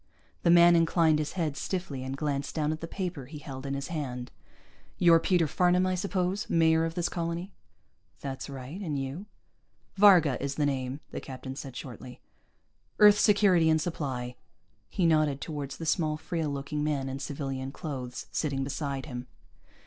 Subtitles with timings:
[0.41, 3.75] The man inclined his head stiffly and glanced down at the paper he held in
[3.75, 4.31] his hand.
[4.97, 6.49] "You're Peter Farnam, I suppose?
[6.49, 7.53] Mayor of this colony?"
[8.19, 8.81] "That's right.
[8.81, 9.27] And you?"
[9.97, 12.19] "Varga is the name," the captain said shortly.
[12.97, 14.35] "Earth Security and Supply."
[14.89, 19.27] He nodded toward the small, frail looking man in civilian clothes, sitting beside him.